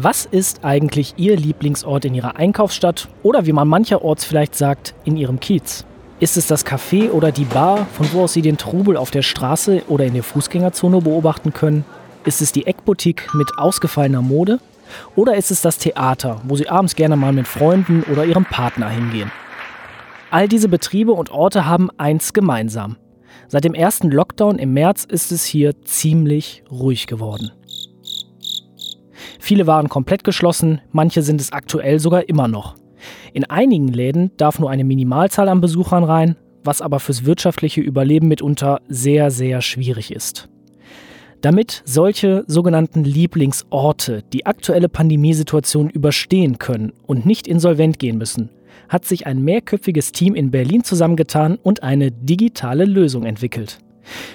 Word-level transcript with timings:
Was 0.00 0.26
ist 0.26 0.64
eigentlich 0.64 1.14
Ihr 1.16 1.36
Lieblingsort 1.36 2.04
in 2.04 2.14
Ihrer 2.14 2.36
Einkaufsstadt 2.36 3.08
oder 3.24 3.46
wie 3.46 3.52
man 3.52 3.66
mancherorts 3.66 4.24
vielleicht 4.24 4.54
sagt, 4.54 4.94
in 5.04 5.16
Ihrem 5.16 5.40
Kiez? 5.40 5.84
Ist 6.20 6.36
es 6.36 6.46
das 6.46 6.64
Café 6.64 7.10
oder 7.10 7.32
die 7.32 7.44
Bar, 7.44 7.84
von 7.94 8.06
wo 8.12 8.22
aus 8.22 8.32
Sie 8.32 8.40
den 8.40 8.58
Trubel 8.58 8.96
auf 8.96 9.10
der 9.10 9.22
Straße 9.22 9.82
oder 9.88 10.04
in 10.04 10.14
der 10.14 10.22
Fußgängerzone 10.22 11.00
beobachten 11.00 11.52
können? 11.52 11.84
Ist 12.24 12.40
es 12.40 12.52
die 12.52 12.68
Eckboutique 12.68 13.34
mit 13.34 13.58
ausgefallener 13.58 14.22
Mode? 14.22 14.60
Oder 15.16 15.34
ist 15.34 15.50
es 15.50 15.62
das 15.62 15.78
Theater, 15.78 16.42
wo 16.44 16.54
Sie 16.54 16.68
abends 16.68 16.94
gerne 16.94 17.16
mal 17.16 17.32
mit 17.32 17.48
Freunden 17.48 18.04
oder 18.04 18.24
Ihrem 18.24 18.44
Partner 18.44 18.90
hingehen? 18.90 19.32
All 20.30 20.46
diese 20.46 20.68
Betriebe 20.68 21.10
und 21.10 21.32
Orte 21.32 21.66
haben 21.66 21.90
eins 21.98 22.32
gemeinsam. 22.32 22.98
Seit 23.48 23.64
dem 23.64 23.74
ersten 23.74 24.12
Lockdown 24.12 24.60
im 24.60 24.74
März 24.74 25.02
ist 25.02 25.32
es 25.32 25.44
hier 25.44 25.82
ziemlich 25.82 26.62
ruhig 26.70 27.08
geworden. 27.08 27.50
Viele 29.48 29.66
waren 29.66 29.88
komplett 29.88 30.24
geschlossen, 30.24 30.82
manche 30.92 31.22
sind 31.22 31.40
es 31.40 31.54
aktuell 31.54 32.00
sogar 32.00 32.28
immer 32.28 32.48
noch. 32.48 32.74
In 33.32 33.46
einigen 33.46 33.88
Läden 33.88 34.30
darf 34.36 34.58
nur 34.58 34.68
eine 34.68 34.84
Minimalzahl 34.84 35.48
an 35.48 35.62
Besuchern 35.62 36.04
rein, 36.04 36.36
was 36.64 36.82
aber 36.82 37.00
fürs 37.00 37.24
wirtschaftliche 37.24 37.80
Überleben 37.80 38.28
mitunter 38.28 38.82
sehr, 38.88 39.30
sehr 39.30 39.62
schwierig 39.62 40.12
ist. 40.12 40.50
Damit 41.40 41.80
solche 41.86 42.44
sogenannten 42.46 43.04
Lieblingsorte 43.04 44.22
die 44.34 44.44
aktuelle 44.44 44.90
Pandemiesituation 44.90 45.88
überstehen 45.88 46.58
können 46.58 46.92
und 47.06 47.24
nicht 47.24 47.48
insolvent 47.48 47.98
gehen 47.98 48.18
müssen, 48.18 48.50
hat 48.90 49.06
sich 49.06 49.26
ein 49.26 49.42
mehrköpfiges 49.42 50.12
Team 50.12 50.34
in 50.34 50.50
Berlin 50.50 50.84
zusammengetan 50.84 51.56
und 51.56 51.82
eine 51.82 52.12
digitale 52.12 52.84
Lösung 52.84 53.24
entwickelt. 53.24 53.78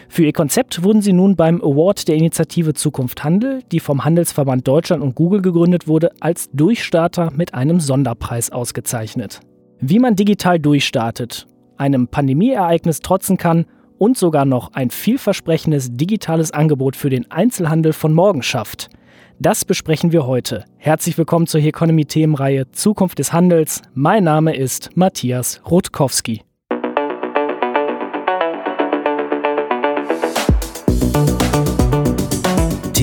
Für 0.09 0.23
ihr 0.23 0.33
Konzept 0.33 0.83
wurden 0.83 1.01
sie 1.01 1.13
nun 1.13 1.35
beim 1.35 1.61
Award 1.61 2.07
der 2.07 2.15
Initiative 2.15 2.73
Zukunft 2.73 3.23
Handel, 3.23 3.61
die 3.71 3.79
vom 3.79 4.05
Handelsverband 4.05 4.67
Deutschland 4.67 5.01
und 5.01 5.15
Google 5.15 5.41
gegründet 5.41 5.87
wurde, 5.87 6.11
als 6.19 6.49
Durchstarter 6.51 7.31
mit 7.35 7.53
einem 7.53 7.79
Sonderpreis 7.79 8.51
ausgezeichnet. 8.51 9.39
Wie 9.79 9.99
man 9.99 10.15
digital 10.15 10.59
durchstartet, 10.59 11.47
einem 11.77 12.07
Pandemieereignis 12.07 12.99
trotzen 12.99 13.37
kann 13.37 13.65
und 13.97 14.17
sogar 14.17 14.45
noch 14.45 14.73
ein 14.73 14.89
vielversprechendes 14.89 15.95
digitales 15.95 16.51
Angebot 16.51 16.95
für 16.95 17.09
den 17.09 17.29
Einzelhandel 17.31 17.93
von 17.93 18.13
morgen 18.13 18.43
schafft– 18.43 18.89
das 19.39 19.65
besprechen 19.65 20.11
wir 20.11 20.25
heute. 20.25 20.63
Herzlich 20.77 21.17
willkommen 21.17 21.47
zur 21.47 21.61
Economy 21.61 22.05
Themenreihe 22.05 22.71
Zukunft 22.71 23.19
des 23.19 23.33
Handels. 23.33 23.81
Mein 23.93 24.23
Name 24.23 24.55
ist 24.55 24.95
Matthias 24.95 25.61
Rutkowski. 25.69 26.43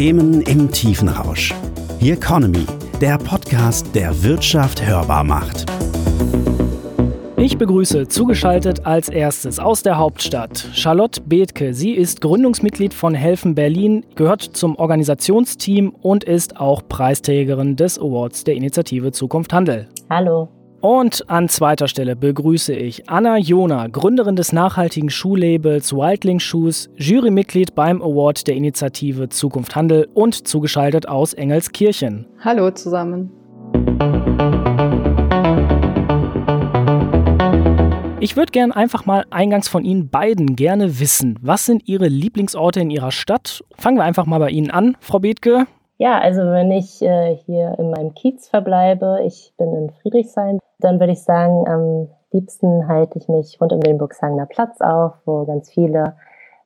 Themen 0.01 0.41
im 0.41 0.71
Tiefenrausch. 0.71 1.53
The 2.01 2.13
Economy, 2.13 2.65
der 3.03 3.19
Podcast, 3.19 3.95
der 3.95 4.23
Wirtschaft 4.23 4.81
hörbar 4.81 5.25
macht. 5.25 5.71
Ich 7.37 7.59
begrüße 7.59 8.09
zugeschaltet 8.09 8.87
als 8.87 9.11
erstes 9.11 9.59
aus 9.59 9.83
der 9.83 9.99
Hauptstadt 9.99 10.71
Charlotte 10.73 11.21
Bethke. 11.21 11.75
Sie 11.75 11.91
ist 11.91 12.23
Gründungsmitglied 12.23 12.95
von 12.95 13.15
Helfen 13.15 13.55
Berlin, 13.55 14.07
gehört 14.15 14.41
zum 14.41 14.75
Organisationsteam 14.77 15.91
und 15.91 16.25
ist 16.25 16.57
auch 16.57 16.81
Preisträgerin 16.89 17.77
des 17.77 17.99
Awards 17.99 18.45
der 18.45 18.55
Initiative 18.55 19.13
Zukunft 19.13 19.53
Handel. 19.53 19.87
Hallo. 20.09 20.49
Und 20.81 21.29
an 21.29 21.51
zweiter 21.51 21.89
Stelle 21.89 22.17
begrüße 22.17 22.73
ich 22.73 23.11
Anna 23.11 23.37
Jona, 23.37 23.89
Gründerin 23.89 24.35
des 24.35 24.53
nachhaltigen 24.53 25.11
Schuhlabels 25.11 25.93
Wildling 25.93 26.41
Shoes, 26.41 26.89
Jurymitglied 26.97 27.75
beim 27.75 28.01
Award 28.01 28.47
der 28.47 28.55
Initiative 28.55 29.29
Zukunft 29.29 29.77
Handel 29.77 30.09
und 30.15 30.49
zugeschaltet 30.49 31.07
aus 31.07 31.35
Engelskirchen. 31.35 32.27
Hallo 32.43 32.71
zusammen. 32.71 33.31
Ich 38.21 38.37
würde 38.37 38.53
gerne 38.53 38.75
einfach 38.75 39.05
mal 39.05 39.27
eingangs 39.29 39.69
von 39.69 39.85
Ihnen 39.85 40.09
beiden 40.09 40.57
gerne 40.57 40.99
wissen, 40.99 41.39
was 41.43 41.67
sind 41.67 41.89
Ihre 41.89 42.09
Lieblingsorte 42.09 42.81
in 42.81 42.91
Ihrer 42.91 43.13
Stadt? 43.13 43.63
Fangen 43.77 43.99
wir 43.99 44.05
einfach 44.05 44.25
mal 44.25 44.39
bei 44.39 44.49
Ihnen 44.49 44.71
an, 44.71 44.97
Frau 45.01 45.19
Bethke. 45.19 45.67
Ja, 46.01 46.19
also 46.19 46.41
wenn 46.41 46.73
ich 46.73 47.03
äh, 47.03 47.37
hier 47.45 47.79
in 47.79 47.91
meinem 47.91 48.15
Kiez 48.15 48.49
verbleibe, 48.49 49.19
ich 49.23 49.53
bin 49.59 49.75
in 49.75 49.91
Friedrichshain, 50.01 50.59
dann 50.79 50.99
würde 50.99 51.13
ich 51.13 51.23
sagen, 51.23 51.69
am 51.69 52.09
liebsten 52.33 52.89
halte 52.89 53.19
ich 53.19 53.29
mich 53.29 53.61
rund 53.61 53.75
um 53.75 53.81
den 53.81 53.99
Burgsangener 53.99 54.47
Platz 54.47 54.81
auf, 54.81 55.13
wo 55.27 55.45
ganz 55.45 55.71
viele 55.71 56.17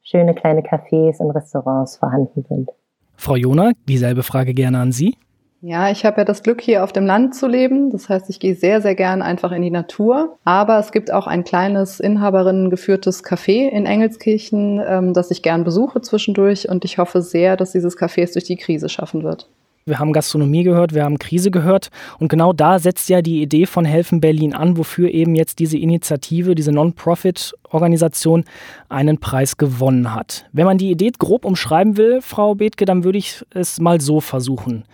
schöne 0.05 0.37
kleine 0.37 0.61
Cafés 0.61 1.19
und 1.19 1.33
Restaurants 1.33 1.97
vorhanden 1.97 2.45
sind. 2.49 2.71
Frau 3.17 3.35
Jona, 3.35 3.73
dieselbe 3.89 4.23
Frage 4.23 4.55
gerne 4.55 4.79
an 4.79 4.93
Sie. 4.93 5.17
Ja, 5.67 5.91
ich 5.91 6.05
habe 6.05 6.19
ja 6.19 6.25
das 6.27 6.43
Glück, 6.43 6.61
hier 6.61 6.85
auf 6.85 6.93
dem 6.93 7.07
Land 7.07 7.35
zu 7.35 7.47
leben. 7.47 7.91
Das 7.91 8.11
heißt, 8.11 8.29
ich 8.29 8.39
gehe 8.39 8.55
sehr, 8.55 8.83
sehr 8.83 8.95
gern 8.95 9.23
einfach 9.23 9.51
in 9.51 9.63
die 9.63 9.71
Natur. 9.71 10.37
Aber 10.45 10.79
es 10.79 10.93
gibt 10.93 11.11
auch 11.11 11.27
ein 11.27 11.43
kleines 11.43 12.01
Inhaberinnen 12.01 12.69
geführtes 12.69 13.25
Café 13.25 13.71
in 13.71 13.87
Engelskirchen, 13.87 14.79
ähm, 14.87 15.15
das 15.15 15.31
ich 15.31 15.41
gern 15.41 15.65
besuche 15.65 16.03
zwischendurch. 16.03 16.69
Und 16.69 16.85
ich 16.85 16.99
hoffe 16.99 17.23
sehr, 17.23 17.57
dass 17.57 17.73
dieses 17.73 17.97
Café 17.97 18.25
es 18.25 18.33
durch 18.33 18.45
die 18.45 18.57
Krise 18.57 18.91
schaffen 18.91 19.23
wird. 19.23 19.49
Wir 19.87 19.99
haben 19.99 20.15
Gastronomie 20.15 20.63
gehört, 20.63 20.95
wir 20.95 21.05
haben 21.05 21.19
Krise 21.19 21.51
gehört. 21.51 21.91
Und 22.19 22.29
genau 22.29 22.55
da 22.55 22.79
setzt 22.79 23.11
ja 23.11 23.21
die 23.21 23.43
Idee 23.43 23.67
von 23.67 23.85
Helfen 23.85 24.19
Berlin 24.19 24.55
an, 24.55 24.79
wofür 24.79 25.11
eben 25.11 25.35
jetzt 25.35 25.59
diese 25.59 25.77
Initiative, 25.77 26.55
diese 26.55 26.73
Non-Profit-Organisation 26.73 28.45
einen 28.89 29.19
Preis 29.19 29.59
gewonnen 29.59 30.15
hat. 30.15 30.47
Wenn 30.53 30.65
man 30.65 30.79
die 30.79 30.91
Idee 30.91 31.13
grob 31.19 31.45
umschreiben 31.45 31.99
will, 31.99 32.23
Frau 32.23 32.55
Bethke, 32.55 32.87
dann 32.87 33.05
würde 33.05 33.19
ich 33.19 33.45
es 33.51 33.79
mal 33.79 34.01
so 34.01 34.23
versuchen. 34.23 34.85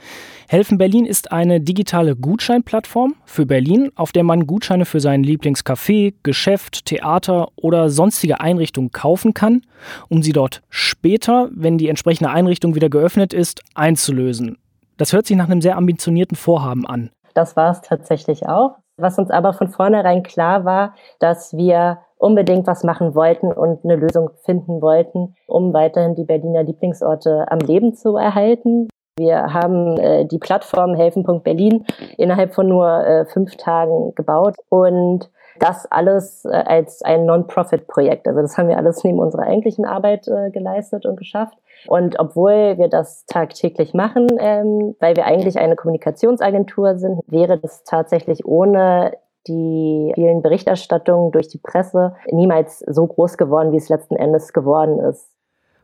Helfen 0.48 0.76
Berlin 0.76 1.06
ist 1.06 1.30
eine 1.30 1.60
digitale 1.60 2.16
Gutscheinplattform 2.16 3.14
für 3.26 3.46
Berlin, 3.46 3.92
auf 3.94 4.10
der 4.10 4.24
man 4.24 4.48
Gutscheine 4.48 4.86
für 4.86 4.98
sein 4.98 5.22
Lieblingscafé, 5.22 6.14
Geschäft, 6.24 6.86
Theater 6.86 7.50
oder 7.54 7.90
sonstige 7.90 8.40
Einrichtungen 8.40 8.90
kaufen 8.90 9.34
kann, 9.34 9.62
um 10.08 10.24
sie 10.24 10.32
dort 10.32 10.62
später, 10.68 11.48
wenn 11.52 11.78
die 11.78 11.88
entsprechende 11.88 12.30
Einrichtung 12.30 12.74
wieder 12.74 12.88
geöffnet 12.88 13.32
ist, 13.32 13.62
einzulösen. 13.76 14.56
Das 15.00 15.14
hört 15.14 15.24
sich 15.24 15.34
nach 15.34 15.48
einem 15.48 15.62
sehr 15.62 15.78
ambitionierten 15.78 16.36
Vorhaben 16.36 16.86
an. 16.86 17.08
Das 17.32 17.56
war 17.56 17.70
es 17.70 17.80
tatsächlich 17.80 18.46
auch. 18.46 18.76
Was 18.98 19.18
uns 19.18 19.30
aber 19.30 19.54
von 19.54 19.68
vornherein 19.68 20.22
klar 20.22 20.66
war, 20.66 20.94
dass 21.20 21.56
wir 21.56 22.00
unbedingt 22.18 22.66
was 22.66 22.84
machen 22.84 23.14
wollten 23.14 23.50
und 23.50 23.82
eine 23.82 23.96
Lösung 23.96 24.28
finden 24.44 24.82
wollten, 24.82 25.34
um 25.46 25.72
weiterhin 25.72 26.16
die 26.16 26.24
Berliner 26.24 26.64
Lieblingsorte 26.64 27.46
am 27.50 27.60
Leben 27.60 27.94
zu 27.94 28.18
erhalten. 28.18 28.88
Wir 29.16 29.54
haben 29.54 29.96
äh, 29.96 30.26
die 30.26 30.38
Plattform 30.38 30.94
helfen.berlin 30.94 31.86
innerhalb 32.18 32.52
von 32.52 32.68
nur 32.68 33.06
äh, 33.06 33.24
fünf 33.24 33.56
Tagen 33.56 34.14
gebaut 34.14 34.56
und 34.68 35.30
das 35.58 35.90
alles 35.90 36.44
äh, 36.44 36.48
als 36.48 37.02
ein 37.02 37.26
Non-Profit-Projekt. 37.26 38.28
Also 38.28 38.40
das 38.40 38.56
haben 38.56 38.68
wir 38.68 38.78
alles 38.78 39.04
neben 39.04 39.18
unserer 39.18 39.42
eigentlichen 39.42 39.84
Arbeit 39.84 40.28
äh, 40.28 40.50
geleistet 40.50 41.06
und 41.06 41.16
geschafft. 41.16 41.58
Und 41.86 42.18
obwohl 42.18 42.78
wir 42.78 42.88
das 42.88 43.24
tagtäglich 43.26 43.94
machen, 43.94 44.28
ähm, 44.38 44.94
weil 45.00 45.16
wir 45.16 45.24
eigentlich 45.26 45.58
eine 45.58 45.76
Kommunikationsagentur 45.76 46.98
sind, 46.98 47.20
wäre 47.26 47.58
das 47.58 47.84
tatsächlich 47.84 48.44
ohne 48.44 49.12
die 49.46 50.12
vielen 50.14 50.42
Berichterstattungen 50.42 51.32
durch 51.32 51.48
die 51.48 51.58
Presse 51.58 52.14
niemals 52.30 52.80
so 52.80 53.06
groß 53.06 53.38
geworden, 53.38 53.72
wie 53.72 53.78
es 53.78 53.88
letzten 53.88 54.16
Endes 54.16 54.52
geworden 54.52 55.00
ist. 55.00 55.30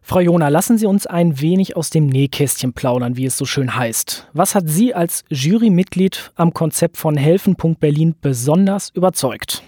Frau 0.09 0.21
Jona, 0.21 0.51
lassen 0.51 0.79
Sie 0.79 0.87
uns 0.87 1.09
ein 1.09 1.41
wenig 1.41 1.77
aus 1.77 1.91
dem 1.91 2.07
Nähkästchen 2.07 2.73
plaudern, 2.73 3.17
wie 3.17 3.27
es 3.27 3.37
so 3.37 3.45
schön 3.45 3.75
heißt. 3.75 4.29
Was 4.35 4.55
hat 4.55 4.69
Sie 4.69 4.95
als 4.95 5.25
Jurymitglied 5.31 6.31
am 6.37 6.55
Konzept 6.55 6.97
von 6.97 7.17
Helfen.Berlin 7.17 8.15
besonders 8.21 8.91
überzeugt? 8.91 9.65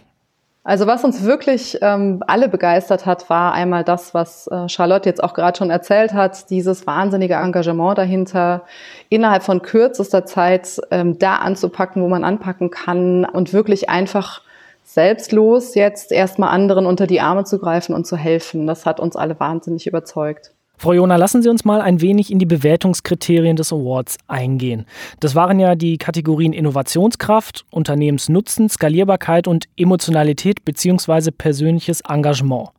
Also 0.62 0.86
was 0.86 1.02
uns 1.02 1.24
wirklich 1.24 1.78
ähm, 1.82 2.22
alle 2.28 2.48
begeistert 2.48 3.04
hat, 3.04 3.28
war 3.28 3.52
einmal 3.52 3.82
das, 3.82 4.14
was 4.14 4.46
äh, 4.46 4.68
Charlotte 4.68 5.08
jetzt 5.08 5.24
auch 5.24 5.34
gerade 5.34 5.58
schon 5.58 5.70
erzählt 5.70 6.12
hat, 6.12 6.50
dieses 6.50 6.86
wahnsinnige 6.86 7.34
Engagement 7.34 7.98
dahinter, 7.98 8.62
innerhalb 9.08 9.42
von 9.42 9.60
kürzester 9.60 10.24
Zeit 10.24 10.80
ähm, 10.92 11.18
da 11.18 11.36
anzupacken, 11.36 12.00
wo 12.00 12.08
man 12.08 12.22
anpacken 12.22 12.70
kann 12.70 13.24
und 13.24 13.52
wirklich 13.52 13.88
einfach 13.88 14.42
selbstlos 14.88 15.74
jetzt 15.74 16.12
erstmal 16.12 16.48
anderen 16.48 16.86
unter 16.86 17.06
die 17.06 17.20
Arme 17.20 17.44
zu 17.44 17.58
greifen 17.58 17.94
und 17.94 18.06
zu 18.06 18.16
helfen. 18.16 18.66
Das 18.66 18.86
hat 18.86 19.00
uns 19.00 19.16
alle 19.16 19.38
wahnsinnig 19.38 19.86
überzeugt. 19.86 20.54
Frau 20.78 20.92
Jona, 20.92 21.16
lassen 21.16 21.42
Sie 21.42 21.48
uns 21.48 21.64
mal 21.64 21.80
ein 21.80 22.00
wenig 22.00 22.30
in 22.30 22.38
die 22.38 22.46
Bewertungskriterien 22.46 23.56
des 23.56 23.72
Awards 23.72 24.16
eingehen. 24.28 24.86
Das 25.20 25.34
waren 25.34 25.58
ja 25.58 25.74
die 25.74 25.98
Kategorien 25.98 26.52
Innovationskraft, 26.52 27.66
Unternehmensnutzen, 27.70 28.68
Skalierbarkeit 28.68 29.48
und 29.48 29.66
Emotionalität 29.76 30.64
bzw. 30.64 31.32
persönliches 31.32 32.00
Engagement. 32.08 32.70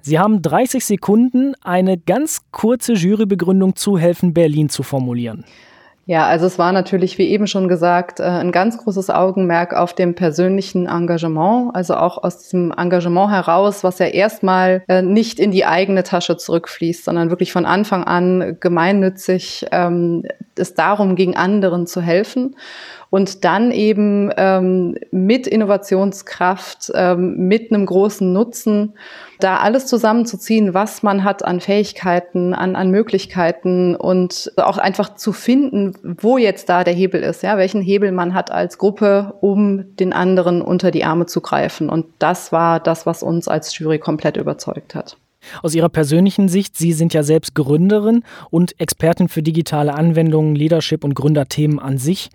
Sie 0.00 0.18
haben 0.18 0.42
30 0.42 0.84
Sekunden, 0.84 1.54
eine 1.62 1.96
ganz 1.96 2.40
kurze 2.50 2.94
Jurybegründung 2.94 3.76
zu 3.76 3.98
Helfen 3.98 4.34
Berlin 4.34 4.68
zu 4.68 4.82
formulieren. 4.82 5.44
Ja, 6.04 6.26
also 6.26 6.46
es 6.46 6.58
war 6.58 6.72
natürlich, 6.72 7.16
wie 7.18 7.28
eben 7.28 7.46
schon 7.46 7.68
gesagt, 7.68 8.18
äh, 8.18 8.24
ein 8.24 8.50
ganz 8.50 8.76
großes 8.76 9.08
Augenmerk 9.08 9.72
auf 9.72 9.94
dem 9.94 10.16
persönlichen 10.16 10.86
Engagement, 10.86 11.76
also 11.76 11.94
auch 11.94 12.22
aus 12.22 12.38
diesem 12.38 12.72
Engagement 12.76 13.30
heraus, 13.30 13.84
was 13.84 14.00
ja 14.00 14.06
erstmal 14.06 14.82
äh, 14.88 15.00
nicht 15.00 15.38
in 15.38 15.52
die 15.52 15.64
eigene 15.64 16.02
Tasche 16.02 16.36
zurückfließt, 16.36 17.04
sondern 17.04 17.30
wirklich 17.30 17.52
von 17.52 17.66
Anfang 17.66 18.02
an 18.02 18.56
gemeinnützig 18.58 19.66
ähm, 19.70 20.24
es 20.56 20.74
darum 20.74 21.14
ging, 21.14 21.36
anderen 21.36 21.86
zu 21.86 22.00
helfen 22.00 22.56
und 23.12 23.44
dann 23.44 23.72
eben 23.72 24.30
ähm, 24.38 24.94
mit 25.10 25.46
Innovationskraft, 25.46 26.90
ähm, 26.94 27.46
mit 27.46 27.70
einem 27.70 27.84
großen 27.84 28.32
Nutzen, 28.32 28.94
da 29.38 29.58
alles 29.58 29.84
zusammenzuziehen, 29.84 30.72
was 30.72 31.02
man 31.02 31.22
hat 31.22 31.44
an 31.44 31.60
Fähigkeiten, 31.60 32.54
an, 32.54 32.74
an 32.74 32.90
Möglichkeiten 32.90 33.94
und 33.96 34.52
auch 34.56 34.78
einfach 34.78 35.14
zu 35.14 35.34
finden, 35.34 35.92
wo 36.02 36.38
jetzt 36.38 36.70
da 36.70 36.84
der 36.84 36.94
Hebel 36.94 37.22
ist, 37.22 37.42
ja, 37.42 37.58
welchen 37.58 37.82
Hebel 37.82 38.12
man 38.12 38.32
hat 38.32 38.50
als 38.50 38.78
Gruppe, 38.78 39.34
um 39.42 39.94
den 39.96 40.14
anderen 40.14 40.62
unter 40.62 40.90
die 40.90 41.04
Arme 41.04 41.26
zu 41.26 41.42
greifen. 41.42 41.90
Und 41.90 42.06
das 42.18 42.50
war 42.50 42.80
das, 42.80 43.04
was 43.04 43.22
uns 43.22 43.46
als 43.46 43.76
Jury 43.76 43.98
komplett 43.98 44.38
überzeugt 44.38 44.94
hat. 44.94 45.18
Aus 45.62 45.74
Ihrer 45.74 45.90
persönlichen 45.90 46.48
Sicht, 46.48 46.78
Sie 46.78 46.94
sind 46.94 47.12
ja 47.12 47.22
selbst 47.22 47.54
Gründerin 47.54 48.24
und 48.48 48.80
Expertin 48.80 49.28
für 49.28 49.42
digitale 49.42 49.92
Anwendungen, 49.92 50.56
Leadership 50.56 51.04
und 51.04 51.14
Gründerthemen 51.14 51.78
an 51.78 51.98
sich. 51.98 52.30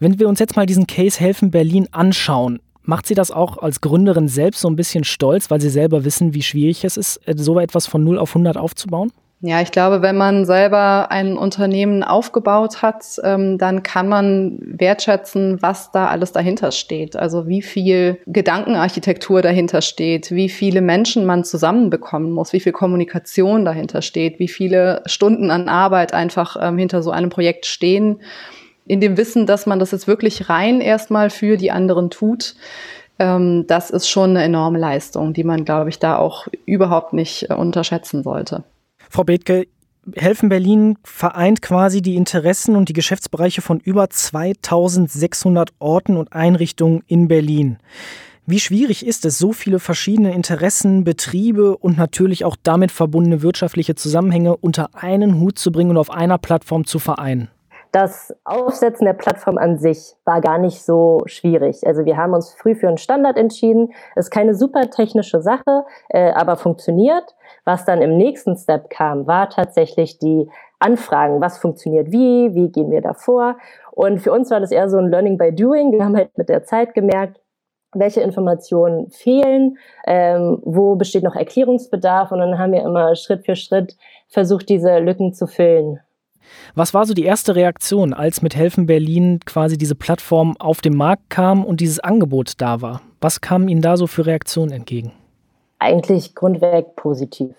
Wenn 0.00 0.20
wir 0.20 0.28
uns 0.28 0.38
jetzt 0.38 0.54
mal 0.54 0.66
diesen 0.66 0.86
Case 0.86 1.18
Helfen 1.18 1.50
Berlin 1.50 1.88
anschauen, 1.90 2.60
macht 2.82 3.06
Sie 3.06 3.14
das 3.14 3.32
auch 3.32 3.58
als 3.58 3.80
Gründerin 3.80 4.28
selbst 4.28 4.60
so 4.60 4.68
ein 4.68 4.76
bisschen 4.76 5.02
stolz, 5.02 5.50
weil 5.50 5.60
Sie 5.60 5.70
selber 5.70 6.04
wissen, 6.04 6.34
wie 6.34 6.42
schwierig 6.42 6.84
es 6.84 6.96
ist, 6.96 7.16
äh, 7.26 7.34
so 7.36 7.58
etwas 7.58 7.86
von 7.86 8.04
0 8.04 8.18
auf 8.18 8.30
100 8.30 8.56
aufzubauen? 8.56 9.10
Ja, 9.40 9.60
ich 9.60 9.70
glaube, 9.70 10.02
wenn 10.02 10.16
man 10.16 10.46
selber 10.46 11.12
ein 11.12 11.36
Unternehmen 11.36 12.02
aufgebaut 12.02 12.82
hat, 12.82 13.04
ähm, 13.22 13.56
dann 13.56 13.84
kann 13.84 14.08
man 14.08 14.58
wertschätzen, 14.60 15.62
was 15.62 15.92
da 15.92 16.08
alles 16.08 16.32
dahinter 16.32 16.72
steht. 16.72 17.14
Also 17.14 17.46
wie 17.46 17.62
viel 17.62 18.18
Gedankenarchitektur 18.26 19.42
dahinter 19.42 19.80
steht, 19.80 20.32
wie 20.32 20.48
viele 20.48 20.80
Menschen 20.80 21.24
man 21.24 21.44
zusammenbekommen 21.44 22.32
muss, 22.32 22.52
wie 22.52 22.58
viel 22.58 22.72
Kommunikation 22.72 23.64
dahinter 23.64 24.02
steht, 24.02 24.40
wie 24.40 24.48
viele 24.48 25.02
Stunden 25.06 25.52
an 25.52 25.68
Arbeit 25.68 26.14
einfach 26.14 26.56
ähm, 26.60 26.76
hinter 26.78 27.02
so 27.02 27.12
einem 27.12 27.30
Projekt 27.30 27.66
stehen 27.66 28.20
in 28.88 29.00
dem 29.00 29.16
Wissen, 29.16 29.46
dass 29.46 29.66
man 29.66 29.78
das 29.78 29.92
jetzt 29.92 30.08
wirklich 30.08 30.48
rein 30.48 30.80
erstmal 30.80 31.30
für 31.30 31.56
die 31.56 31.70
anderen 31.70 32.10
tut, 32.10 32.56
ähm, 33.18 33.66
das 33.66 33.90
ist 33.90 34.08
schon 34.08 34.30
eine 34.30 34.42
enorme 34.42 34.78
Leistung, 34.78 35.32
die 35.32 35.44
man, 35.44 35.64
glaube 35.64 35.90
ich, 35.90 35.98
da 35.98 36.16
auch 36.16 36.48
überhaupt 36.66 37.12
nicht 37.12 37.50
äh, 37.50 37.54
unterschätzen 37.54 38.22
sollte. 38.22 38.64
Frau 39.10 39.24
Bethke, 39.24 39.66
Helfen 40.14 40.48
Berlin 40.48 40.96
vereint 41.04 41.60
quasi 41.60 42.00
die 42.00 42.16
Interessen 42.16 42.76
und 42.76 42.88
die 42.88 42.94
Geschäftsbereiche 42.94 43.60
von 43.60 43.78
über 43.80 44.08
2600 44.08 45.70
Orten 45.78 46.16
und 46.16 46.32
Einrichtungen 46.32 47.02
in 47.06 47.28
Berlin. 47.28 47.78
Wie 48.46 48.60
schwierig 48.60 49.04
ist 49.04 49.26
es, 49.26 49.36
so 49.36 49.52
viele 49.52 49.78
verschiedene 49.78 50.32
Interessen, 50.32 51.04
Betriebe 51.04 51.76
und 51.76 51.98
natürlich 51.98 52.46
auch 52.46 52.56
damit 52.62 52.90
verbundene 52.90 53.42
wirtschaftliche 53.42 53.94
Zusammenhänge 53.94 54.56
unter 54.56 54.94
einen 54.94 55.38
Hut 55.38 55.58
zu 55.58 55.70
bringen 55.70 55.90
und 55.90 55.98
auf 55.98 56.10
einer 56.10 56.38
Plattform 56.38 56.86
zu 56.86 56.98
vereinen? 56.98 57.48
Das 57.92 58.34
Aufsetzen 58.44 59.06
der 59.06 59.14
Plattform 59.14 59.56
an 59.56 59.78
sich 59.78 60.14
war 60.24 60.40
gar 60.40 60.58
nicht 60.58 60.82
so 60.82 61.22
schwierig. 61.24 61.86
Also 61.86 62.04
wir 62.04 62.18
haben 62.18 62.34
uns 62.34 62.52
früh 62.52 62.74
für 62.74 62.88
einen 62.88 62.98
Standard 62.98 63.38
entschieden. 63.38 63.92
Ist 64.14 64.30
keine 64.30 64.54
super 64.54 64.90
technische 64.90 65.40
Sache, 65.40 65.84
äh, 66.10 66.32
aber 66.32 66.56
funktioniert. 66.56 67.34
Was 67.64 67.86
dann 67.86 68.02
im 68.02 68.16
nächsten 68.16 68.56
Step 68.56 68.90
kam, 68.90 69.26
war 69.26 69.48
tatsächlich 69.48 70.18
die 70.18 70.50
Anfragen. 70.78 71.40
Was 71.40 71.58
funktioniert 71.58 72.12
wie? 72.12 72.54
Wie 72.54 72.70
gehen 72.70 72.90
wir 72.90 73.00
da 73.00 73.14
vor? 73.14 73.56
Und 73.92 74.20
für 74.20 74.32
uns 74.32 74.50
war 74.50 74.60
das 74.60 74.70
eher 74.70 74.90
so 74.90 74.98
ein 74.98 75.10
Learning 75.10 75.38
by 75.38 75.54
Doing. 75.54 75.92
Wir 75.92 76.04
haben 76.04 76.16
halt 76.16 76.36
mit 76.36 76.48
der 76.48 76.64
Zeit 76.64 76.94
gemerkt, 76.94 77.40
welche 77.94 78.20
Informationen 78.20 79.10
fehlen, 79.10 79.78
ähm, 80.06 80.60
wo 80.62 80.94
besteht 80.96 81.24
noch 81.24 81.34
Erklärungsbedarf 81.34 82.30
und 82.32 82.38
dann 82.38 82.58
haben 82.58 82.72
wir 82.72 82.82
immer 82.82 83.14
Schritt 83.16 83.46
für 83.46 83.56
Schritt 83.56 83.96
versucht, 84.28 84.68
diese 84.68 84.98
Lücken 84.98 85.32
zu 85.32 85.46
füllen. 85.46 86.00
Was 86.74 86.94
war 86.94 87.06
so 87.06 87.14
die 87.14 87.24
erste 87.24 87.54
Reaktion, 87.54 88.12
als 88.12 88.42
mit 88.42 88.56
Helfen 88.56 88.86
Berlin 88.86 89.40
quasi 89.44 89.78
diese 89.78 89.94
Plattform 89.94 90.56
auf 90.58 90.80
den 90.80 90.96
Markt 90.96 91.30
kam 91.30 91.64
und 91.64 91.80
dieses 91.80 92.00
Angebot 92.00 92.52
da 92.58 92.82
war? 92.82 93.00
Was 93.20 93.40
kamen 93.40 93.68
Ihnen 93.68 93.82
da 93.82 93.96
so 93.96 94.06
für 94.06 94.26
Reaktionen 94.26 94.72
entgegen? 94.72 95.12
Eigentlich 95.78 96.34
grundweg 96.34 96.96
positiv. 96.96 97.54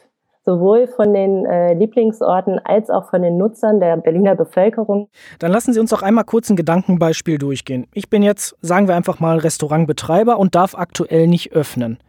Sowohl 0.45 0.87
von 0.87 1.13
den 1.13 1.45
äh, 1.45 1.73
Lieblingsorten 1.73 2.59
als 2.63 2.89
auch 2.89 3.09
von 3.09 3.21
den 3.21 3.37
Nutzern 3.37 3.79
der 3.79 3.97
Berliner 3.97 4.35
Bevölkerung. 4.35 5.09
Dann 5.37 5.51
lassen 5.51 5.73
Sie 5.73 5.79
uns 5.79 5.91
doch 5.91 6.01
einmal 6.01 6.23
kurz 6.23 6.49
ein 6.49 6.55
Gedankenbeispiel 6.55 7.37
durchgehen. 7.37 7.87
Ich 7.93 8.09
bin 8.09 8.23
jetzt, 8.23 8.55
sagen 8.61 8.87
wir 8.87 8.95
einfach 8.95 9.19
mal, 9.19 9.37
Restaurantbetreiber 9.37 10.39
und 10.39 10.55
darf 10.55 10.75
aktuell 10.75 11.27
nicht 11.27 11.51
öffnen. 11.51 11.99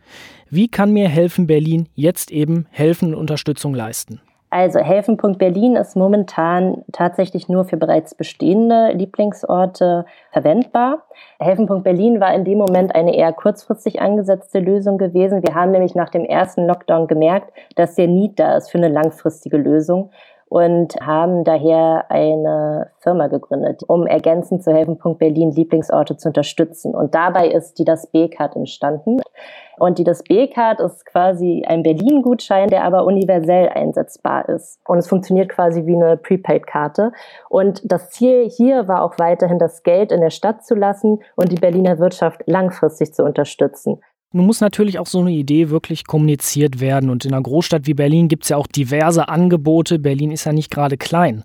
Wie 0.48 0.68
kann 0.68 0.92
mir 0.92 1.08
Helfen 1.08 1.46
Berlin 1.46 1.88
jetzt 1.94 2.30
eben 2.30 2.66
helfen 2.70 3.14
und 3.14 3.20
Unterstützung 3.20 3.74
leisten? 3.74 4.20
Also 4.50 4.80
Helfen.Berlin 4.80 5.76
ist 5.76 5.94
momentan 5.94 6.82
tatsächlich 6.90 7.48
nur 7.48 7.64
für 7.64 7.76
bereits 7.76 8.16
bestehende 8.16 8.90
Lieblingsorte 8.92 10.04
verwendbar. 10.32 11.04
Helfen.Berlin 11.38 12.20
war 12.20 12.34
in 12.34 12.44
dem 12.44 12.58
Moment 12.58 12.92
eine 12.92 13.16
eher 13.16 13.32
kurzfristig 13.32 14.02
angesetzte 14.02 14.58
Lösung 14.58 14.98
gewesen. 14.98 15.44
Wir 15.44 15.54
haben 15.54 15.70
nämlich 15.70 15.94
nach 15.94 16.10
dem 16.10 16.24
ersten 16.24 16.66
Lockdown 16.66 17.06
gemerkt, 17.06 17.52
dass 17.76 17.94
der 17.94 18.08
Need 18.08 18.40
da 18.40 18.56
ist 18.56 18.72
für 18.72 18.78
eine 18.78 18.88
langfristige 18.88 19.56
Lösung 19.56 20.10
und 20.50 20.96
haben 21.00 21.44
daher 21.44 22.06
eine 22.08 22.90
Firma 22.98 23.28
gegründet, 23.28 23.84
um 23.86 24.04
ergänzend 24.04 24.64
zu 24.64 24.72
Helfen.Berlin 24.72 25.52
Lieblingsorte 25.52 26.16
zu 26.16 26.28
unterstützen. 26.28 26.92
Und 26.92 27.14
dabei 27.14 27.48
ist 27.48 27.78
die 27.78 27.84
das 27.84 28.08
B-Card 28.08 28.56
entstanden. 28.56 29.20
Und 29.78 29.98
die 29.98 30.04
das 30.04 30.24
B-Card 30.24 30.80
ist 30.80 31.06
quasi 31.06 31.64
ein 31.66 31.84
Berlin-Gutschein, 31.84 32.68
der 32.68 32.82
aber 32.82 33.04
universell 33.04 33.68
einsetzbar 33.68 34.48
ist. 34.48 34.80
Und 34.88 34.98
es 34.98 35.08
funktioniert 35.08 35.50
quasi 35.50 35.86
wie 35.86 35.94
eine 35.94 36.16
Prepaid-Karte. 36.16 37.12
Und 37.48 37.80
das 37.84 38.10
Ziel 38.10 38.50
hier 38.50 38.88
war 38.88 39.04
auch 39.04 39.14
weiterhin, 39.18 39.60
das 39.60 39.84
Geld 39.84 40.10
in 40.10 40.20
der 40.20 40.30
Stadt 40.30 40.64
zu 40.66 40.74
lassen 40.74 41.20
und 41.36 41.52
die 41.52 41.60
Berliner 41.60 42.00
Wirtschaft 42.00 42.42
langfristig 42.46 43.14
zu 43.14 43.22
unterstützen. 43.22 44.00
Nun 44.32 44.46
muss 44.46 44.60
natürlich 44.60 45.00
auch 45.00 45.08
so 45.08 45.20
eine 45.20 45.32
Idee 45.32 45.70
wirklich 45.70 46.06
kommuniziert 46.06 46.78
werden. 46.78 47.10
Und 47.10 47.24
in 47.24 47.32
einer 47.32 47.42
Großstadt 47.42 47.86
wie 47.86 47.94
Berlin 47.94 48.28
gibt 48.28 48.44
es 48.44 48.50
ja 48.50 48.56
auch 48.56 48.68
diverse 48.68 49.28
Angebote. 49.28 49.98
Berlin 49.98 50.30
ist 50.30 50.44
ja 50.44 50.52
nicht 50.52 50.70
gerade 50.70 50.96
klein. 50.96 51.42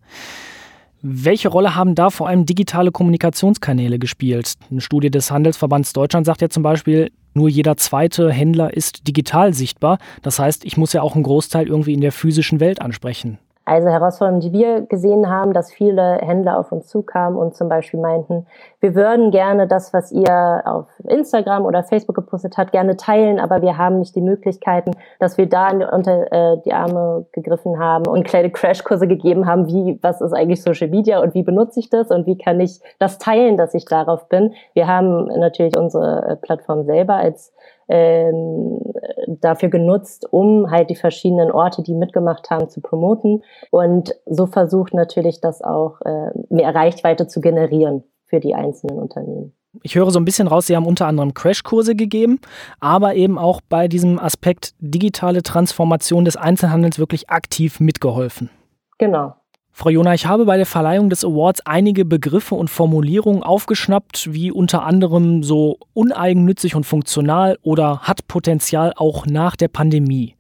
Welche 1.02 1.50
Rolle 1.50 1.76
haben 1.76 1.96
da 1.96 2.12
vor 2.12 2.28
allem 2.28 2.46
digitale 2.46 2.92
Kommunikationskanäle 2.92 3.98
gespielt? 3.98 4.54
Eine 4.70 4.82
Studie 4.82 5.10
des 5.10 5.32
Handelsverbands 5.32 5.94
Deutschland 5.94 6.26
sagt 6.28 6.42
ja 6.42 6.50
zum 6.50 6.64
Beispiel, 6.64 7.12
nur 7.34 7.50
jeder 7.50 7.76
zweite 7.76 8.32
Händler 8.32 8.74
ist 8.74 9.08
digital 9.08 9.54
sichtbar. 9.54 9.98
Das 10.22 10.40
heißt, 10.40 10.64
ich 10.64 10.78
muss 10.78 10.94
ja 10.94 11.02
auch 11.02 11.16
einen 11.16 11.24
Großteil 11.24 11.68
irgendwie 11.68 11.94
in 11.94 12.02
der 12.02 12.12
physischen 12.12 12.60
Welt 12.60 12.81
ansprechen. 12.81 13.40
Also 13.66 13.90
Herausforderungen, 13.90 14.42
die 14.42 14.54
wir 14.54 14.82
gesehen 14.82 15.28
haben, 15.28 15.52
dass 15.52 15.74
viele 15.74 16.20
Händler 16.22 16.60
auf 16.60 16.72
uns 16.72 16.88
zukamen 16.88 17.38
und 17.38 17.56
zum 17.56 17.68
Beispiel 17.68 18.00
meinten, 18.00 18.46
wir 18.80 18.94
würden 18.94 19.31
gerne 19.31 19.68
das, 19.68 19.92
was 19.92 20.12
ihr 20.12 20.62
auf 20.66 20.88
Instagram 21.07 21.66
oder 21.66 21.84
Facebook 21.84 22.16
gepostet 22.16 22.57
habt, 22.57 22.72
gerne 22.72 22.95
teilen, 22.95 23.40
aber 23.40 23.64
wir 23.64 23.80
haben 23.80 23.98
nicht 23.98 24.16
die 24.16 24.22
Möglichkeiten, 24.22 24.92
dass 25.19 25.40
wir 25.40 25.50
da 25.50 25.69
unter 25.69 26.31
äh, 26.31 26.62
die 26.64 26.74
Arme 26.74 27.26
gegriffen 27.31 27.80
haben 27.80 28.06
und 28.06 28.24
kleine 28.24 28.52
Crashkurse 28.52 29.07
gegeben 29.07 29.48
haben, 29.48 29.68
wie, 29.68 29.98
was 30.04 30.22
ist 30.22 30.34
eigentlich 30.34 30.62
Social 30.62 30.90
Media 30.90 31.19
und 31.19 31.34
wie 31.34 31.42
benutze 31.42 31.80
ich 31.80 31.90
das 31.90 32.12
und 32.12 32.28
wie 32.28 32.38
kann 32.38 32.60
ich 32.60 32.80
das 33.00 33.18
teilen, 33.18 33.57
dass 33.57 33.74
ich 33.74 33.86
darauf 33.86 34.30
bin. 34.30 34.54
Wir 34.74 34.86
haben 34.88 35.26
natürlich 35.26 35.76
unsere 35.76 36.30
äh, 36.30 36.36
Plattform 36.36 36.84
selber 36.84 37.16
als 37.16 37.52
ähm, 37.87 38.80
dafür 39.27 39.69
genutzt, 39.69 40.27
um 40.31 40.71
halt 40.71 40.89
die 40.89 40.95
verschiedenen 40.95 41.51
Orte, 41.51 41.83
die 41.83 41.94
mitgemacht 41.94 42.49
haben, 42.49 42.69
zu 42.69 42.81
promoten 42.81 43.44
und 43.71 44.15
so 44.25 44.47
versucht 44.47 44.94
natürlich 44.94 45.42
das 45.42 45.61
auch 45.61 46.01
äh, 46.01 46.30
mehr 46.49 46.73
Reichweite 46.73 47.27
zu 47.27 47.42
generieren 47.42 48.04
für 48.25 48.39
die 48.39 48.56
einzelnen 48.56 48.99
Unternehmen. 48.99 49.54
Ich 49.83 49.95
höre 49.95 50.09
so 50.11 50.19
ein 50.19 50.25
bisschen 50.25 50.47
raus, 50.47 50.68
Sie 50.68 50.75
haben 50.75 50.85
unter 50.85 51.07
anderem 51.07 51.33
Crashkurse 51.33 51.95
gegeben, 51.95 52.39
aber 52.80 53.15
eben 53.15 53.37
auch 53.37 53.61
bei 53.68 53.87
diesem 53.87 54.19
Aspekt 54.19 54.73
digitale 54.80 55.44
Transformation 55.44 56.25
des 56.25 56.37
Einzelhandels 56.37 56.97
wirklich 56.97 57.30
aktiv 57.30 57.80
mitgeholfen. 57.80 58.49
Genau. 58.97 59.35
Frau 59.78 59.90
Jona, 59.90 60.14
ich 60.14 60.26
habe 60.26 60.46
bei 60.46 60.56
der 60.56 60.66
Verleihung 60.66 61.10
des 61.10 61.26
Awards 61.26 61.60
einige 61.66 62.06
Begriffe 62.06 62.56
und 62.56 62.70
Formulierungen 62.70 63.44
aufgeschnappt, 63.44 64.32
wie 64.32 64.50
unter 64.50 64.84
anderem 64.84 65.44
so 65.44 65.80
uneigennützig 65.94 66.76
und 66.76 66.86
funktional 66.86 67.60
oder 67.62 68.00
hat 68.00 68.26
Potenzial 68.30 68.94
auch 68.96 69.26
nach 69.26 69.58
der 69.58 69.68
Pandemie. 69.68 70.36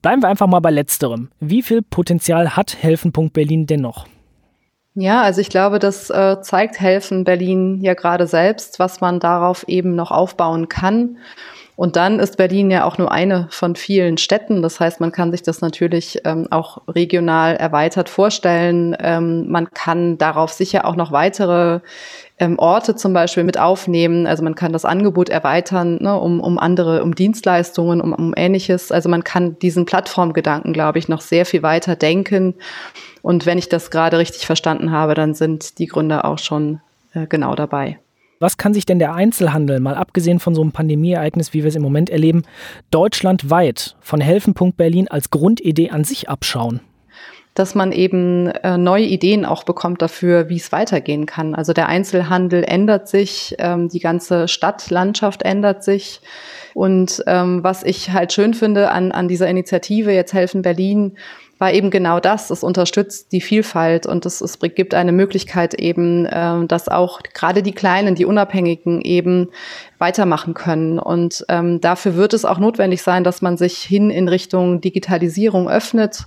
Bleiben 0.00 0.22
wir 0.22 0.28
einfach 0.30 0.46
mal 0.46 0.60
bei 0.60 0.70
letzterem. 0.70 1.28
Wie 1.38 1.60
viel 1.60 1.82
Potenzial 1.82 2.56
hat 2.56 2.82
Helfen. 2.82 3.12
Berlin 3.12 3.66
dennoch? 3.66 4.06
Ja, 4.94 5.20
also 5.20 5.42
ich 5.42 5.50
glaube, 5.50 5.78
das 5.80 6.08
äh, 6.08 6.40
zeigt 6.40 6.80
Helfen 6.80 7.24
Berlin 7.24 7.82
ja 7.82 7.92
gerade 7.92 8.26
selbst, 8.26 8.78
was 8.78 9.02
man 9.02 9.20
darauf 9.20 9.68
eben 9.68 9.96
noch 9.96 10.10
aufbauen 10.10 10.70
kann. 10.70 11.18
Und 11.78 11.94
dann 11.94 12.18
ist 12.18 12.36
Berlin 12.36 12.72
ja 12.72 12.82
auch 12.82 12.98
nur 12.98 13.12
eine 13.12 13.46
von 13.50 13.76
vielen 13.76 14.18
Städten. 14.18 14.62
Das 14.62 14.80
heißt, 14.80 14.98
man 14.98 15.12
kann 15.12 15.30
sich 15.30 15.44
das 15.44 15.60
natürlich 15.60 16.20
ähm, 16.24 16.48
auch 16.50 16.78
regional 16.88 17.54
erweitert 17.54 18.08
vorstellen. 18.08 18.96
Ähm, 18.98 19.48
man 19.48 19.70
kann 19.70 20.18
darauf 20.18 20.50
sicher 20.50 20.84
auch 20.84 20.96
noch 20.96 21.12
weitere 21.12 21.78
ähm, 22.40 22.58
Orte 22.58 22.96
zum 22.96 23.12
Beispiel 23.12 23.44
mit 23.44 23.60
aufnehmen. 23.60 24.26
Also 24.26 24.42
man 24.42 24.56
kann 24.56 24.72
das 24.72 24.84
Angebot 24.84 25.28
erweitern 25.28 25.98
ne, 26.00 26.18
um, 26.18 26.40
um 26.40 26.58
andere, 26.58 27.04
um 27.04 27.14
Dienstleistungen, 27.14 28.00
um, 28.00 28.12
um 28.12 28.34
ähnliches. 28.36 28.90
Also 28.90 29.08
man 29.08 29.22
kann 29.22 29.56
diesen 29.60 29.86
Plattformgedanken, 29.86 30.72
glaube 30.72 30.98
ich, 30.98 31.06
noch 31.06 31.20
sehr 31.20 31.46
viel 31.46 31.62
weiter 31.62 31.94
denken. 31.94 32.56
Und 33.22 33.46
wenn 33.46 33.56
ich 33.56 33.68
das 33.68 33.92
gerade 33.92 34.18
richtig 34.18 34.46
verstanden 34.46 34.90
habe, 34.90 35.14
dann 35.14 35.32
sind 35.32 35.78
die 35.78 35.86
Gründer 35.86 36.24
auch 36.24 36.38
schon 36.38 36.80
äh, 37.14 37.28
genau 37.28 37.54
dabei. 37.54 38.00
Was 38.40 38.56
kann 38.56 38.72
sich 38.72 38.86
denn 38.86 38.98
der 38.98 39.14
Einzelhandel, 39.14 39.80
mal 39.80 39.96
abgesehen 39.96 40.38
von 40.38 40.54
so 40.54 40.62
einem 40.62 40.72
Pandemieereignis, 40.72 41.52
wie 41.52 41.62
wir 41.62 41.68
es 41.68 41.74
im 41.74 41.82
Moment 41.82 42.08
erleben, 42.08 42.42
deutschlandweit 42.90 43.96
von 44.00 44.20
Helfen. 44.20 44.54
Berlin 44.76 45.08
als 45.08 45.30
Grundidee 45.30 45.90
an 45.90 46.04
sich 46.04 46.28
abschauen? 46.28 46.80
dass 47.58 47.74
man 47.74 47.90
eben 47.90 48.46
äh, 48.46 48.78
neue 48.78 49.04
Ideen 49.04 49.44
auch 49.44 49.64
bekommt 49.64 50.00
dafür, 50.00 50.48
wie 50.48 50.56
es 50.56 50.70
weitergehen 50.70 51.26
kann. 51.26 51.56
Also 51.56 51.72
der 51.72 51.88
Einzelhandel 51.88 52.62
ändert 52.62 53.08
sich, 53.08 53.56
ähm, 53.58 53.88
die 53.88 53.98
ganze 53.98 54.46
Stadtlandschaft 54.46 55.42
ändert 55.42 55.82
sich. 55.82 56.20
Und 56.74 57.24
ähm, 57.26 57.64
was 57.64 57.82
ich 57.82 58.12
halt 58.12 58.32
schön 58.32 58.54
finde 58.54 58.92
an, 58.92 59.10
an 59.10 59.26
dieser 59.26 59.48
Initiative 59.48 60.12
Jetzt 60.12 60.34
helfen 60.34 60.62
Berlin, 60.62 61.16
war 61.58 61.72
eben 61.72 61.90
genau 61.90 62.20
das. 62.20 62.50
Es 62.50 62.62
unterstützt 62.62 63.32
die 63.32 63.40
Vielfalt 63.40 64.06
und 64.06 64.24
es, 64.26 64.40
es 64.40 64.58
gibt 64.60 64.94
eine 64.94 65.12
Möglichkeit 65.12 65.74
eben, 65.74 66.24
äh, 66.26 66.66
dass 66.66 66.88
auch 66.88 67.20
gerade 67.34 67.62
die 67.62 67.72
Kleinen, 67.72 68.14
die 68.14 68.24
Unabhängigen 68.24 69.00
eben 69.00 69.48
weitermachen 69.98 70.54
können. 70.54 70.98
Und 70.98 71.44
ähm, 71.48 71.80
dafür 71.80 72.14
wird 72.14 72.32
es 72.32 72.44
auch 72.44 72.58
notwendig 72.58 73.02
sein, 73.02 73.24
dass 73.24 73.42
man 73.42 73.56
sich 73.56 73.78
hin 73.78 74.10
in 74.10 74.28
Richtung 74.28 74.80
Digitalisierung 74.80 75.68
öffnet, 75.68 76.26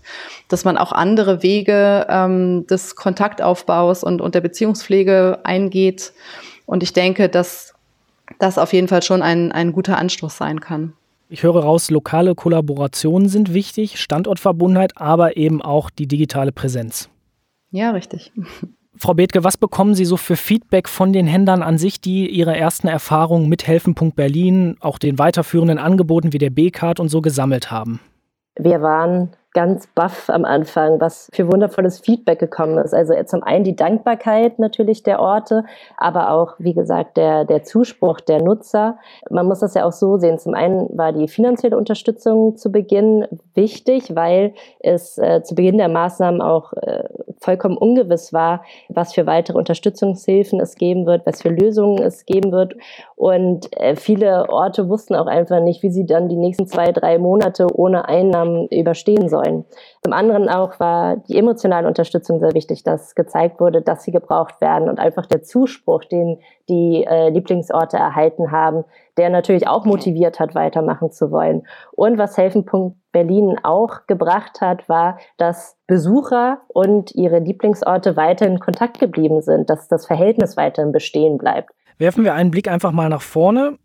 dass 0.49 0.65
man 0.65 0.77
auch 0.77 0.91
andere 0.91 1.41
Wege 1.43 2.05
ähm, 2.09 2.67
des 2.67 2.95
Kontaktaufbaus 2.95 4.03
und, 4.03 4.21
und 4.21 4.35
der 4.35 4.41
Beziehungspflege 4.41 5.39
eingeht. 5.43 6.11
Und 6.65 6.83
ich 6.83 6.91
denke, 6.91 7.29
dass 7.29 7.73
das 8.39 8.57
auf 8.57 8.73
jeden 8.73 8.87
Fall 8.87 9.03
schon 9.03 9.21
ein, 9.21 9.51
ein 9.51 9.71
guter 9.71 9.97
Anstoß 9.97 10.35
sein 10.37 10.59
kann. 10.59 10.93
Ich 11.33 11.43
höre 11.43 11.63
raus, 11.63 11.89
lokale 11.89 12.35
Kollaborationen 12.35 13.29
sind 13.29 13.53
wichtig, 13.53 14.01
Standortverbundenheit, 14.01 14.97
aber 14.97 15.37
eben 15.37 15.61
auch 15.61 15.89
die 15.89 16.05
digitale 16.05 16.51
Präsenz. 16.51 17.09
Ja, 17.69 17.91
richtig. 17.91 18.33
Frau 18.97 19.13
Bethke, 19.13 19.41
was 19.45 19.55
bekommen 19.55 19.95
Sie 19.95 20.03
so 20.03 20.17
für 20.17 20.35
Feedback 20.35 20.89
von 20.89 21.13
den 21.13 21.27
Händlern 21.27 21.63
an 21.63 21.77
sich, 21.77 22.01
die 22.01 22.29
ihre 22.29 22.57
ersten 22.57 22.89
Erfahrungen 22.89 23.47
mit 23.47 23.65
Helfen. 23.65 23.95
Berlin, 24.13 24.75
auch 24.81 24.99
den 24.99 25.17
weiterführenden 25.19 25.77
Angeboten 25.77 26.33
wie 26.33 26.37
der 26.37 26.49
B-Card 26.49 26.99
und 26.99 27.07
so 27.07 27.21
gesammelt 27.21 27.71
haben? 27.71 28.01
Wir 28.59 28.81
waren 28.81 29.29
ganz 29.53 29.87
baff 29.87 30.29
am 30.29 30.45
Anfang, 30.45 31.01
was 31.01 31.29
für 31.33 31.51
wundervolles 31.51 31.99
Feedback 31.99 32.39
gekommen 32.39 32.77
ist. 32.77 32.93
Also 32.93 33.13
zum 33.25 33.43
einen 33.43 33.63
die 33.63 33.75
Dankbarkeit 33.75 34.59
natürlich 34.59 35.03
der 35.03 35.19
Orte, 35.19 35.65
aber 35.97 36.31
auch, 36.31 36.55
wie 36.57 36.73
gesagt, 36.73 37.17
der, 37.17 37.43
der 37.43 37.63
Zuspruch 37.63 38.21
der 38.21 38.41
Nutzer. 38.41 38.97
Man 39.29 39.47
muss 39.47 39.59
das 39.59 39.73
ja 39.73 39.85
auch 39.85 39.91
so 39.91 40.17
sehen. 40.17 40.39
Zum 40.39 40.53
einen 40.53 40.97
war 40.97 41.11
die 41.11 41.27
finanzielle 41.27 41.77
Unterstützung 41.77 42.55
zu 42.55 42.71
Beginn 42.71 43.27
wichtig, 43.53 44.15
weil 44.15 44.53
es 44.79 45.17
äh, 45.17 45.43
zu 45.43 45.55
Beginn 45.55 45.77
der 45.77 45.89
Maßnahmen 45.89 46.41
auch 46.41 46.73
äh, 46.73 47.03
vollkommen 47.39 47.77
ungewiss 47.77 48.31
war, 48.31 48.63
was 48.87 49.13
für 49.13 49.25
weitere 49.25 49.57
Unterstützungshilfen 49.57 50.61
es 50.61 50.75
geben 50.75 51.05
wird, 51.05 51.25
was 51.25 51.41
für 51.41 51.49
Lösungen 51.49 52.01
es 52.01 52.25
geben 52.25 52.51
wird. 52.51 52.75
Und 53.21 53.71
äh, 53.79 53.95
viele 53.95 54.49
Orte 54.49 54.89
wussten 54.89 55.13
auch 55.13 55.27
einfach 55.27 55.61
nicht, 55.61 55.83
wie 55.83 55.91
sie 55.91 56.07
dann 56.07 56.27
die 56.27 56.35
nächsten 56.35 56.65
zwei, 56.65 56.91
drei 56.91 57.19
Monate 57.19 57.67
ohne 57.71 58.09
Einnahmen 58.09 58.67
überstehen 58.69 59.29
sollen. 59.29 59.63
Zum 60.03 60.11
anderen 60.11 60.49
auch 60.49 60.79
war 60.79 61.17
die 61.17 61.37
emotionale 61.37 61.87
Unterstützung 61.87 62.39
sehr 62.39 62.55
wichtig, 62.55 62.81
dass 62.81 63.13
gezeigt 63.13 63.59
wurde, 63.59 63.83
dass 63.83 64.01
sie 64.01 64.11
gebraucht 64.11 64.59
werden 64.59 64.89
und 64.89 64.97
einfach 64.97 65.27
der 65.27 65.43
Zuspruch, 65.43 66.03
den 66.05 66.39
die 66.67 67.05
äh, 67.07 67.29
Lieblingsorte 67.29 67.95
erhalten 67.95 68.51
haben, 68.51 68.85
der 69.17 69.29
natürlich 69.29 69.67
auch 69.67 69.85
motiviert 69.85 70.39
hat, 70.39 70.55
weitermachen 70.55 71.11
zu 71.11 71.29
wollen. 71.29 71.67
Und 71.91 72.17
was 72.17 72.37
Helfenpunkt 72.37 72.97
Berlin 73.11 73.57
auch 73.61 74.07
gebracht 74.07 74.61
hat, 74.61 74.89
war, 74.89 75.19
dass 75.37 75.77
Besucher 75.85 76.61
und 76.69 77.13
ihre 77.13 77.37
Lieblingsorte 77.37 78.17
weiter 78.17 78.47
in 78.47 78.59
Kontakt 78.59 78.99
geblieben 78.99 79.41
sind, 79.41 79.69
dass 79.69 79.87
das 79.87 80.07
Verhältnis 80.07 80.57
weiterhin 80.57 80.91
bestehen 80.91 81.37
bleibt. 81.37 81.69
Werfen 81.97 82.23
wir 82.23 82.33
einen 82.33 82.51
Blick 82.51 82.67
einfach 82.67 82.91
mal 82.91 83.09
nach 83.09 83.21
vorne 83.21 83.77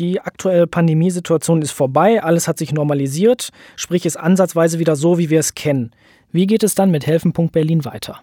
die 0.00 0.20
aktuelle 0.20 0.66
Pandemiesituation 0.66 1.62
ist 1.62 1.70
vorbei, 1.70 2.20
alles 2.22 2.48
hat 2.48 2.58
sich 2.58 2.72
normalisiert, 2.72 3.50
sprich 3.76 4.04
ist 4.06 4.16
ansatzweise 4.16 4.80
wieder 4.80 4.96
so, 4.96 5.18
wie 5.18 5.30
wir 5.30 5.38
es 5.38 5.54
kennen. 5.54 5.92
Wie 6.32 6.46
geht 6.46 6.64
es 6.64 6.74
dann 6.74 6.90
mit 6.90 7.06
Helfen. 7.06 7.32
Berlin 7.52 7.84
weiter? 7.84 8.20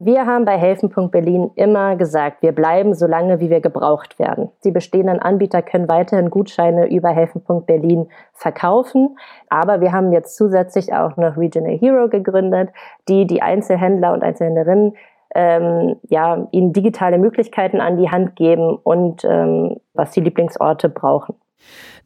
Wir 0.00 0.26
haben 0.26 0.44
bei 0.44 0.58
Helfen. 0.58 0.90
Berlin 1.12 1.52
immer 1.54 1.94
gesagt, 1.94 2.42
wir 2.42 2.50
bleiben 2.50 2.92
so 2.92 3.06
lange, 3.06 3.38
wie 3.38 3.50
wir 3.50 3.60
gebraucht 3.60 4.18
werden. 4.18 4.50
Die 4.64 4.72
bestehenden 4.72 5.20
Anbieter 5.20 5.62
können 5.62 5.88
weiterhin 5.88 6.28
Gutscheine 6.28 6.90
über 6.90 7.10
Helfen. 7.10 7.44
Berlin 7.66 8.08
verkaufen, 8.32 9.16
aber 9.48 9.80
wir 9.80 9.92
haben 9.92 10.10
jetzt 10.10 10.36
zusätzlich 10.36 10.92
auch 10.92 11.16
noch 11.16 11.36
Regional 11.36 11.78
Hero 11.78 12.08
gegründet, 12.08 12.70
die 13.08 13.28
die 13.28 13.42
Einzelhändler 13.42 14.12
und 14.12 14.24
Einzelhändlerinnen 14.24 14.96
ähm, 15.34 15.96
ja, 16.08 16.48
ihnen 16.52 16.72
digitale 16.72 17.18
Möglichkeiten 17.18 17.80
an 17.80 17.96
die 17.96 18.10
Hand 18.10 18.36
geben 18.36 18.76
und 18.82 19.24
ähm, 19.24 19.76
was 19.94 20.12
die 20.12 20.20
Lieblingsorte 20.20 20.88
brauchen. 20.88 21.34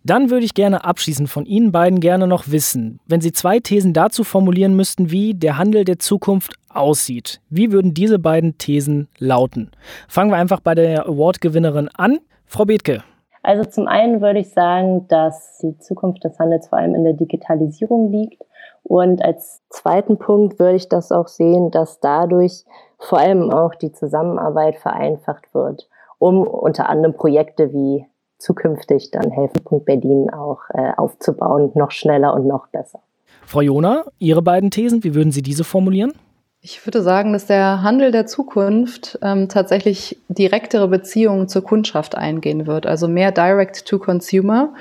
Dann 0.04 0.30
würde 0.30 0.44
ich 0.44 0.54
gerne 0.54 0.84
abschließend 0.84 1.28
von 1.28 1.46
Ihnen 1.46 1.72
beiden 1.72 1.98
gerne 1.98 2.28
noch 2.28 2.44
wissen, 2.48 3.00
wenn 3.06 3.20
Sie 3.20 3.32
zwei 3.32 3.58
Thesen 3.58 3.92
dazu 3.92 4.22
formulieren 4.22 4.76
müssten, 4.76 5.10
wie 5.10 5.34
der 5.34 5.58
Handel 5.58 5.84
der 5.84 5.98
Zukunft 5.98 6.54
aussieht. 6.68 7.40
Wie 7.50 7.72
würden 7.72 7.92
diese 7.92 8.20
beiden 8.20 8.56
Thesen 8.58 9.08
lauten? 9.18 9.72
Fangen 10.06 10.30
wir 10.30 10.36
einfach 10.36 10.60
bei 10.60 10.76
der 10.76 11.08
Award-Gewinnerin 11.08 11.88
an. 11.96 12.18
Frau 12.44 12.64
Bethke. 12.64 13.02
Also 13.42 13.64
zum 13.64 13.88
einen 13.88 14.20
würde 14.20 14.40
ich 14.40 14.50
sagen, 14.50 15.06
dass 15.08 15.58
die 15.58 15.76
Zukunft 15.78 16.22
des 16.24 16.38
Handels 16.38 16.68
vor 16.68 16.78
allem 16.78 16.94
in 16.94 17.04
der 17.04 17.14
Digitalisierung 17.14 18.12
liegt. 18.12 18.42
Und 18.88 19.24
als 19.24 19.62
zweiten 19.68 20.16
Punkt 20.16 20.60
würde 20.60 20.76
ich 20.76 20.88
das 20.88 21.10
auch 21.10 21.26
sehen, 21.26 21.72
dass 21.72 21.98
dadurch 21.98 22.64
vor 23.00 23.18
allem 23.18 23.50
auch 23.50 23.74
die 23.74 23.90
Zusammenarbeit 23.90 24.76
vereinfacht 24.76 25.52
wird, 25.54 25.88
um 26.18 26.46
unter 26.46 26.88
anderem 26.88 27.16
Projekte 27.16 27.72
wie 27.72 28.06
zukünftig 28.38 29.10
dann 29.10 29.32
Helfen. 29.32 29.56
Berlin 29.84 30.30
auch 30.30 30.60
äh, 30.72 30.92
aufzubauen, 30.96 31.72
noch 31.74 31.90
schneller 31.90 32.32
und 32.34 32.46
noch 32.46 32.68
besser. 32.68 33.00
Frau 33.44 33.60
Jona, 33.60 34.04
Ihre 34.18 34.42
beiden 34.42 34.70
Thesen, 34.70 35.02
wie 35.02 35.16
würden 35.16 35.32
Sie 35.32 35.42
diese 35.42 35.64
formulieren? 35.64 36.12
Ich 36.60 36.84
würde 36.86 37.02
sagen, 37.02 37.32
dass 37.32 37.46
der 37.46 37.82
Handel 37.82 38.12
der 38.12 38.26
Zukunft 38.26 39.18
ähm, 39.22 39.48
tatsächlich 39.48 40.18
direktere 40.28 40.88
Beziehungen 40.88 41.48
zur 41.48 41.62
Kundschaft 41.62 42.16
eingehen 42.16 42.66
wird, 42.66 42.86
also 42.86 43.08
mehr 43.08 43.32
Direct 43.32 43.86
to 43.86 43.98
Consumer 43.98 44.74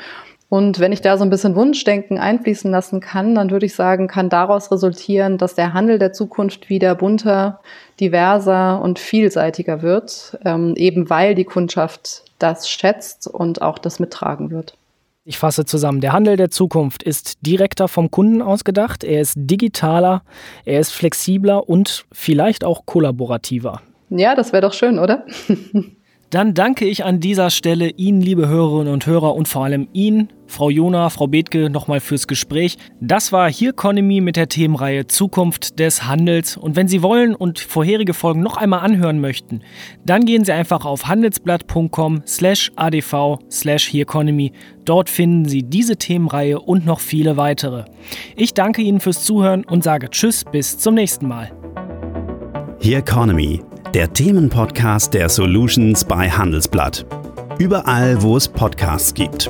und 0.47 0.79
wenn 0.79 0.91
ich 0.91 1.01
da 1.01 1.17
so 1.17 1.23
ein 1.23 1.29
bisschen 1.29 1.55
Wunschdenken 1.55 2.19
einfließen 2.19 2.69
lassen 2.69 2.99
kann, 2.99 3.33
dann 3.35 3.49
würde 3.49 3.65
ich 3.65 3.73
sagen, 3.73 4.07
kann 4.07 4.29
daraus 4.29 4.71
resultieren, 4.71 5.37
dass 5.37 5.55
der 5.55 5.73
Handel 5.73 5.97
der 5.97 6.13
Zukunft 6.13 6.69
wieder 6.69 6.93
bunter, 6.95 7.61
diverser 7.99 8.81
und 8.81 8.99
vielseitiger 8.99 9.81
wird, 9.81 10.37
ähm, 10.45 10.75
eben 10.75 11.09
weil 11.09 11.33
die 11.33 11.45
Kundschaft 11.45 12.23
das 12.37 12.69
schätzt 12.69 13.27
und 13.27 13.61
auch 13.61 13.79
das 13.79 13.99
mittragen 13.99 14.51
wird. 14.51 14.77
Ich 15.27 15.39
fasse 15.39 15.65
zusammen, 15.65 16.01
der 16.01 16.13
Handel 16.13 16.37
der 16.37 16.51
Zukunft 16.51 17.01
ist 17.01 17.37
direkter 17.41 17.87
vom 17.87 18.11
Kunden 18.11 18.43
ausgedacht, 18.43 19.03
er 19.03 19.21
ist 19.21 19.33
digitaler, 19.35 20.21
er 20.65 20.79
ist 20.79 20.91
flexibler 20.91 21.67
und 21.67 22.05
vielleicht 22.11 22.63
auch 22.63 22.85
kollaborativer. 22.85 23.81
Ja, 24.11 24.35
das 24.35 24.53
wäre 24.53 24.61
doch 24.61 24.73
schön, 24.73 24.99
oder? 24.99 25.25
Dann 26.31 26.53
danke 26.53 26.85
ich 26.85 27.05
an 27.05 27.19
dieser 27.19 27.49
Stelle 27.49 27.89
Ihnen, 27.89 28.19
liebe 28.19 28.47
Hörerinnen 28.47 28.91
und 28.91 29.05
Hörer, 29.05 29.35
und 29.35 29.47
vor 29.47 29.63
allem 29.63 29.87
Ihnen, 29.93 30.29
Frau 30.47 30.69
Jona, 30.69 31.09
Frau 31.09 31.27
Bethke, 31.27 31.69
nochmal 31.69 31.99
fürs 31.99 32.27
Gespräch. 32.27 32.77
Das 32.99 33.31
war 33.31 33.51
Here 33.51 33.71
Economy 33.71 34.21
mit 34.21 34.35
der 34.35 34.47
Themenreihe 34.47 35.07
Zukunft 35.07 35.79
des 35.79 36.07
Handels. 36.07 36.57
Und 36.57 36.75
wenn 36.75 36.87
Sie 36.87 37.01
wollen 37.01 37.35
und 37.35 37.59
vorherige 37.59 38.13
Folgen 38.13 38.41
noch 38.41 38.57
einmal 38.57 38.81
anhören 38.81 39.19
möchten, 39.19 39.61
dann 40.05 40.25
gehen 40.25 40.43
Sie 40.43 40.51
einfach 40.51 40.85
auf 40.85 41.07
handelsblatt.com 41.07 42.23
slash 42.25 42.71
adv 42.75 43.37
slash 43.49 43.93
Economy. 43.93 44.51
Dort 44.83 45.09
finden 45.09 45.45
Sie 45.45 45.63
diese 45.63 45.97
Themenreihe 45.97 46.59
und 46.59 46.85
noch 46.85 46.99
viele 46.99 47.37
weitere. 47.37 47.85
Ich 48.35 48.53
danke 48.53 48.81
Ihnen 48.81 48.99
fürs 48.99 49.23
Zuhören 49.23 49.63
und 49.63 49.83
sage 49.83 50.09
Tschüss, 50.09 50.43
bis 50.43 50.77
zum 50.77 50.95
nächsten 50.95 51.27
Mal. 51.27 51.51
Here 52.79 52.99
Economy 52.99 53.61
der 53.95 54.11
Themenpodcast 54.11 55.13
der 55.13 55.29
Solutions 55.29 56.03
bei 56.03 56.29
Handelsblatt. 56.29 57.05
Überall, 57.59 58.21
wo 58.21 58.35
es 58.35 58.45
Podcasts 58.45 59.13
gibt. 59.13 59.49